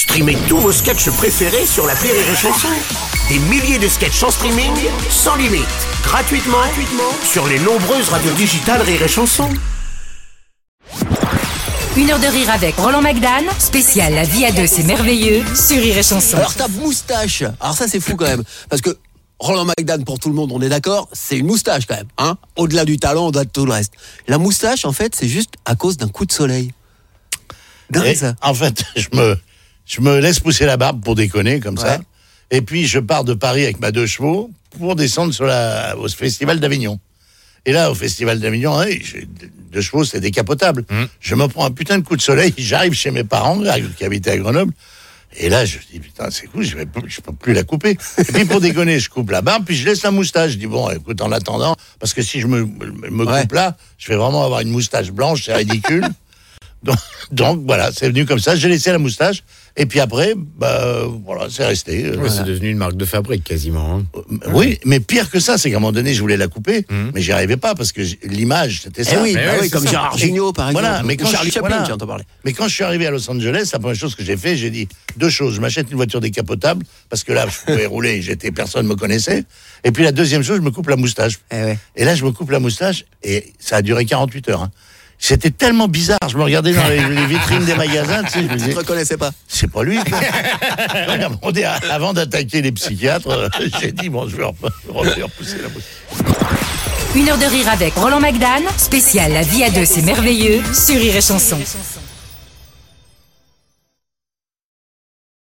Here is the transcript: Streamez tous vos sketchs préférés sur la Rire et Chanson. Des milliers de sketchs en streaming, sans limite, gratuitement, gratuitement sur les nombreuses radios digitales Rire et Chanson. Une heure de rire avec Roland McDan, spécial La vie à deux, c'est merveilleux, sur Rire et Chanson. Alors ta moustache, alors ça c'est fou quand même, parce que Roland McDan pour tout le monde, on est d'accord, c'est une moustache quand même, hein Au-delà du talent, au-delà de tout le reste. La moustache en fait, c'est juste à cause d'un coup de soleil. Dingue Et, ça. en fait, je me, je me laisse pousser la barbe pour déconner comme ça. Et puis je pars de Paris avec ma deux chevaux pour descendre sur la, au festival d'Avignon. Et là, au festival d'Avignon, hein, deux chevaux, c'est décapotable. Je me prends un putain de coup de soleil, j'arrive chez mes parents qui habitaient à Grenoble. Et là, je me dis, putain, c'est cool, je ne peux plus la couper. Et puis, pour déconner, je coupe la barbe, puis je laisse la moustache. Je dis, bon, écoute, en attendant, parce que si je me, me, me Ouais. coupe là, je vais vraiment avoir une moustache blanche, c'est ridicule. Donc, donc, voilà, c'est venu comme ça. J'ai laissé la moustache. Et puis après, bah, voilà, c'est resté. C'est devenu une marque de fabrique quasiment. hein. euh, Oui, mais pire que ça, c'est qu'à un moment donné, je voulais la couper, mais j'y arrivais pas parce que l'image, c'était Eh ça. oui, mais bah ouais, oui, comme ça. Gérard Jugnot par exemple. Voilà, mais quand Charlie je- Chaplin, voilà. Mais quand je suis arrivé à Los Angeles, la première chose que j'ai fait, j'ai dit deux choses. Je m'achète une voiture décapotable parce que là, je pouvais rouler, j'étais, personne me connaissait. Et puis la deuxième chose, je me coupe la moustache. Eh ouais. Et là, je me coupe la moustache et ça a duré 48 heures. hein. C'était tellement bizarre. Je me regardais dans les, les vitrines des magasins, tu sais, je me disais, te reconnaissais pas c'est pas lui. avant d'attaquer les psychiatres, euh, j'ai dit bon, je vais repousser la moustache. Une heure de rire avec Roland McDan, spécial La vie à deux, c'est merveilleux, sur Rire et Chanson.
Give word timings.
Streamez 0.00 0.38
tous 0.48 0.56
vos 0.56 0.72
sketchs 0.72 1.10
préférés 1.10 1.66
sur 1.66 1.86
la 1.86 1.92
Rire 1.92 2.14
et 2.14 2.34
Chanson. 2.34 2.68
Des 3.28 3.38
milliers 3.38 3.78
de 3.78 3.86
sketchs 3.86 4.22
en 4.22 4.30
streaming, 4.30 4.72
sans 5.10 5.36
limite, 5.36 5.60
gratuitement, 6.02 6.56
gratuitement 6.56 7.12
sur 7.22 7.46
les 7.46 7.58
nombreuses 7.58 8.08
radios 8.08 8.32
digitales 8.32 8.80
Rire 8.80 9.02
et 9.02 9.08
Chanson. 9.08 9.50
Une 11.98 12.10
heure 12.10 12.18
de 12.18 12.26
rire 12.28 12.48
avec 12.48 12.76
Roland 12.76 13.02
McDan, 13.02 13.44
spécial 13.58 14.14
La 14.14 14.24
vie 14.24 14.46
à 14.46 14.52
deux, 14.52 14.66
c'est 14.66 14.84
merveilleux, 14.84 15.44
sur 15.54 15.76
Rire 15.76 15.98
et 15.98 16.02
Chanson. 16.02 16.38
Alors 16.38 16.54
ta 16.54 16.68
moustache, 16.68 17.42
alors 17.60 17.76
ça 17.76 17.86
c'est 17.86 18.00
fou 18.00 18.16
quand 18.16 18.24
même, 18.24 18.42
parce 18.70 18.80
que 18.80 18.96
Roland 19.38 19.66
McDan 19.66 20.02
pour 20.04 20.18
tout 20.18 20.30
le 20.30 20.34
monde, 20.34 20.50
on 20.50 20.62
est 20.62 20.70
d'accord, 20.70 21.10
c'est 21.12 21.36
une 21.36 21.46
moustache 21.46 21.84
quand 21.84 21.96
même, 21.96 22.08
hein 22.16 22.38
Au-delà 22.56 22.86
du 22.86 22.98
talent, 22.98 23.26
au-delà 23.26 23.44
de 23.44 23.50
tout 23.50 23.66
le 23.66 23.72
reste. 23.72 23.92
La 24.28 24.38
moustache 24.38 24.86
en 24.86 24.92
fait, 24.92 25.14
c'est 25.14 25.28
juste 25.28 25.52
à 25.66 25.74
cause 25.74 25.98
d'un 25.98 26.08
coup 26.08 26.24
de 26.24 26.32
soleil. 26.32 26.72
Dingue 27.90 28.06
Et, 28.06 28.14
ça. 28.14 28.34
en 28.40 28.54
fait, 28.54 28.82
je 28.96 29.08
me, 29.12 29.36
je 29.90 30.00
me 30.00 30.20
laisse 30.20 30.38
pousser 30.40 30.66
la 30.66 30.76
barbe 30.76 31.02
pour 31.02 31.14
déconner 31.16 31.58
comme 31.60 31.76
ça. 31.76 31.98
Et 32.52 32.62
puis 32.62 32.86
je 32.86 32.98
pars 33.00 33.24
de 33.24 33.34
Paris 33.34 33.64
avec 33.64 33.80
ma 33.80 33.90
deux 33.92 34.06
chevaux 34.06 34.50
pour 34.78 34.94
descendre 34.94 35.34
sur 35.34 35.46
la, 35.46 35.96
au 35.98 36.08
festival 36.08 36.60
d'Avignon. 36.60 36.98
Et 37.66 37.72
là, 37.72 37.90
au 37.90 37.94
festival 37.94 38.38
d'Avignon, 38.40 38.78
hein, 38.80 38.86
deux 39.72 39.80
chevaux, 39.80 40.04
c'est 40.04 40.20
décapotable. 40.20 40.84
Je 41.20 41.34
me 41.34 41.46
prends 41.48 41.66
un 41.66 41.70
putain 41.70 41.98
de 41.98 42.04
coup 42.04 42.16
de 42.16 42.22
soleil, 42.22 42.54
j'arrive 42.58 42.94
chez 42.94 43.10
mes 43.10 43.24
parents 43.24 43.60
qui 43.98 44.04
habitaient 44.04 44.30
à 44.30 44.36
Grenoble. 44.38 44.72
Et 45.36 45.48
là, 45.48 45.64
je 45.64 45.76
me 45.78 45.82
dis, 45.92 46.00
putain, 46.00 46.28
c'est 46.30 46.46
cool, 46.48 46.64
je 46.64 46.76
ne 46.76 46.84
peux 46.84 47.32
plus 47.38 47.52
la 47.52 47.62
couper. 47.62 47.96
Et 48.18 48.24
puis, 48.24 48.44
pour 48.46 48.60
déconner, 48.60 48.98
je 48.98 49.08
coupe 49.08 49.30
la 49.30 49.42
barbe, 49.42 49.64
puis 49.64 49.76
je 49.76 49.84
laisse 49.86 50.02
la 50.02 50.10
moustache. 50.10 50.52
Je 50.52 50.56
dis, 50.56 50.66
bon, 50.66 50.90
écoute, 50.90 51.20
en 51.22 51.30
attendant, 51.30 51.76
parce 52.00 52.14
que 52.14 52.22
si 52.22 52.40
je 52.40 52.48
me, 52.48 52.64
me, 52.64 53.10
me 53.10 53.24
Ouais. 53.24 53.42
coupe 53.42 53.52
là, 53.52 53.76
je 53.98 54.08
vais 54.08 54.16
vraiment 54.16 54.44
avoir 54.44 54.60
une 54.60 54.70
moustache 54.70 55.12
blanche, 55.12 55.44
c'est 55.44 55.54
ridicule. 55.54 56.04
Donc, 56.82 56.96
donc, 57.30 57.62
voilà, 57.66 57.90
c'est 57.92 58.08
venu 58.08 58.24
comme 58.24 58.38
ça. 58.38 58.56
J'ai 58.56 58.68
laissé 58.68 58.90
la 58.90 58.98
moustache. 58.98 59.42
Et 59.76 59.86
puis 59.86 60.00
après, 60.00 60.34
bah, 60.36 61.04
voilà, 61.24 61.46
c'est 61.48 61.64
resté. 61.64 62.10
C'est 62.28 62.44
devenu 62.44 62.70
une 62.70 62.76
marque 62.78 62.96
de 62.96 63.04
fabrique 63.04 63.44
quasiment. 63.44 63.98
hein. 63.98 64.04
euh, 64.16 64.50
Oui, 64.52 64.78
mais 64.84 64.98
pire 64.98 65.30
que 65.30 65.38
ça, 65.38 65.58
c'est 65.58 65.70
qu'à 65.70 65.76
un 65.76 65.80
moment 65.80 65.92
donné, 65.92 66.12
je 66.12 66.20
voulais 66.20 66.36
la 66.36 66.48
couper, 66.48 66.84
mais 67.14 67.20
j'y 67.22 67.30
arrivais 67.32 67.56
pas 67.56 67.74
parce 67.74 67.92
que 67.92 68.00
l'image, 68.24 68.80
c'était 68.82 69.02
Eh 69.02 69.04
ça. 69.04 69.22
oui, 69.22 69.32
mais 69.34 69.44
bah 69.46 69.52
ouais, 69.52 69.58
oui, 69.62 69.70
comme 69.70 69.84
ça. 69.84 69.90
Gérard 69.90 70.18
Jugnot 70.18 70.52
par 70.52 70.70
exemple. 70.70 70.84
Voilà, 70.86 71.02
mais 71.04 71.16
quand 71.16 71.28
Charlie 71.28 71.50
je- 71.50 71.54
Chaplin, 71.54 71.84
voilà. 72.04 72.24
Mais 72.44 72.52
quand 72.52 72.66
je 72.66 72.74
suis 72.74 72.82
arrivé 72.84 73.06
à 73.06 73.10
Los 73.12 73.30
Angeles, 73.30 73.70
la 73.72 73.78
première 73.78 73.96
chose 73.96 74.14
que 74.16 74.24
j'ai 74.24 74.36
fait, 74.36 74.56
j'ai 74.56 74.70
dit 74.70 74.88
deux 75.16 75.30
choses. 75.30 75.54
Je 75.54 75.60
m'achète 75.60 75.88
une 75.90 75.96
voiture 75.96 76.20
décapotable 76.20 76.84
parce 77.08 77.22
que 77.24 77.32
là, 77.32 77.46
je 77.48 77.64
pouvais 77.72 77.86
rouler, 77.94 78.22
j'étais, 78.22 78.50
personne 78.50 78.86
me 78.86 78.96
connaissait. 78.96 79.44
Et 79.84 79.92
puis 79.92 80.02
la 80.02 80.12
deuxième 80.12 80.42
chose, 80.42 80.56
je 80.56 80.62
me 80.62 80.70
coupe 80.72 80.88
la 80.88 80.96
moustache. 80.96 81.38
Eh 81.52 81.54
ouais. 81.62 81.78
Et 81.94 82.04
là, 82.04 82.14
je 82.16 82.24
me 82.24 82.32
coupe 82.32 82.50
la 82.50 82.58
moustache 82.58 83.04
et 83.22 83.52
ça 83.60 83.76
a 83.76 83.82
duré 83.82 84.04
48 84.04 84.48
heures. 84.48 84.62
hein. 84.62 84.70
C'était 85.20 85.50
tellement 85.50 85.86
bizarre. 85.86 86.18
Je 86.28 86.36
me 86.36 86.42
regardais 86.42 86.72
dans 86.72 86.88
les, 86.88 87.06
les 87.08 87.26
vitrines 87.26 87.64
des 87.64 87.74
magasins, 87.74 88.24
tu 88.24 88.30
sais, 88.30 88.42
je 88.42 88.48
me 88.48 88.56
disais, 88.56 88.72
te 88.72 88.78
reconnaissais 88.78 89.16
pas 89.16 89.30
c'est 89.60 89.70
pas 89.70 89.82
lui. 89.82 89.98
avant 91.90 92.12
d'attaquer 92.14 92.62
les 92.62 92.72
psychiatres, 92.72 93.28
euh, 93.28 93.48
j'ai 93.80 93.92
dit 93.92 94.08
bon, 94.08 94.26
je 94.28 94.36
vais 94.36 94.44
repousser 94.44 95.58
la 95.58 95.68
moustache. 95.68 96.40
Une 97.14 97.28
heure 97.28 97.38
de 97.38 97.44
rire 97.44 97.68
avec 97.68 97.94
Roland 97.94 98.20
McDan, 98.20 98.62
spécial 98.78 99.32
La 99.32 99.42
vie 99.42 99.64
à 99.64 99.70
deux, 99.70 99.84
c'est 99.84 100.02
merveilleux, 100.02 100.62
sur 100.72 100.96
Rire 100.96 101.16
et 101.16 101.20
Chanson. 101.20 101.58